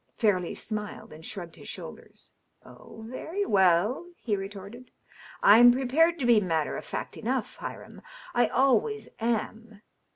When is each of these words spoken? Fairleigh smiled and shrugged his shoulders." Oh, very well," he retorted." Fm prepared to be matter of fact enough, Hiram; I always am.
Fairleigh 0.17 0.55
smiled 0.55 1.13
and 1.13 1.23
shrugged 1.23 1.57
his 1.57 1.69
shoulders." 1.69 2.31
Oh, 2.65 3.05
very 3.07 3.45
well," 3.45 4.07
he 4.17 4.35
retorted." 4.35 4.89
Fm 5.43 5.71
prepared 5.71 6.17
to 6.17 6.25
be 6.25 6.41
matter 6.41 6.75
of 6.75 6.85
fact 6.85 7.17
enough, 7.17 7.57
Hiram; 7.57 8.01
I 8.33 8.47
always 8.47 9.09
am. 9.19 9.83